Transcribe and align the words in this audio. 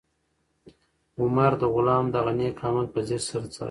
عمر 1.21 1.51
د 1.61 1.63
غلام 1.73 2.05
دغه 2.15 2.31
نېک 2.39 2.55
عمل 2.67 2.85
په 2.93 2.99
ځیر 3.07 3.21
سره 3.29 3.45
څاره. 3.53 3.59